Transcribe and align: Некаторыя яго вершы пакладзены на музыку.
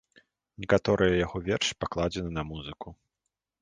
Некаторыя 0.63 1.19
яго 1.25 1.43
вершы 1.51 1.73
пакладзены 1.87 2.37
на 2.43 2.51
музыку. 2.53 3.01